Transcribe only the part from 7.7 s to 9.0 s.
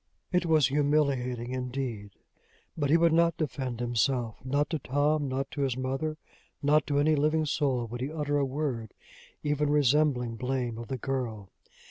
would he utter a word